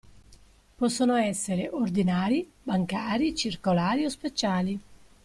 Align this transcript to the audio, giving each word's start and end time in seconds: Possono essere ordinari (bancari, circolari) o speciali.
Possono 0.75 1.15
essere 1.15 1.69
ordinari 1.69 2.49
(bancari, 2.63 3.35
circolari) 3.35 4.03
o 4.05 4.09
speciali. 4.09 4.79